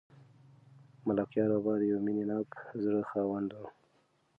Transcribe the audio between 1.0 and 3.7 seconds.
ملکیار بابا د یو مینه ناک زړه خاوند و.